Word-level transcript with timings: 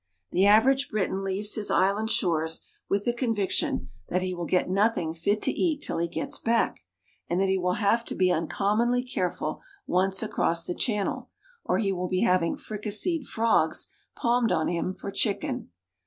The 0.31 0.47
average 0.47 0.89
Briton 0.89 1.23
leaves 1.23 1.53
his 1.53 1.69
island 1.69 2.09
shores 2.09 2.61
with 2.89 3.05
the 3.05 3.13
conviction 3.13 3.91
that 4.09 4.23
he 4.23 4.33
will 4.33 4.47
get 4.47 4.67
nothing 4.67 5.13
fit 5.13 5.43
to 5.43 5.51
eat 5.51 5.83
till 5.83 5.99
he 5.99 6.07
gets 6.07 6.39
back, 6.39 6.79
and 7.29 7.39
that 7.39 7.49
he 7.49 7.59
will 7.59 7.73
have 7.75 8.03
to 8.05 8.15
be 8.15 8.31
uncommonly 8.31 9.03
careful 9.03 9.61
once 9.85 10.23
across 10.23 10.65
the 10.65 10.73
channel, 10.73 11.29
or 11.63 11.77
he 11.77 11.93
will 11.93 12.07
be 12.09 12.21
having 12.21 12.55
fricasseed 12.55 13.25
frogs 13.25 13.93
palmed 14.15 14.51
on 14.51 14.69
him 14.69 14.91
for 14.91 15.11
chicken. 15.11 15.69